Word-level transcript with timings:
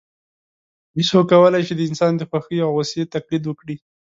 بیزو 0.95 1.19
کولای 1.31 1.61
شي 1.67 1.73
د 1.75 1.81
انسان 1.89 2.11
د 2.17 2.21
خوښۍ 2.29 2.57
او 2.63 2.69
غوسې 2.75 3.01
تقلید 3.13 3.43
وکړي. 3.45 3.75